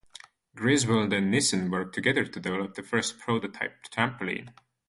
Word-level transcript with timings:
Griswold 0.55 1.13
and 1.13 1.29
Nissen 1.29 1.69
worked 1.69 1.93
together 1.93 2.25
to 2.25 2.39
develop 2.39 2.73
the 2.73 2.81
first 2.81 3.19
prototype 3.19 3.83
trampoline. 3.83 4.51